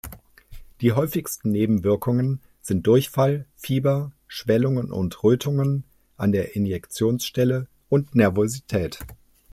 [0.81, 5.83] Die häufigsten Nebenwirkungen sind Durchfall, Fieber, Schwellungen und Rötungen
[6.17, 8.97] an der Injektionsstelle und Nervosität.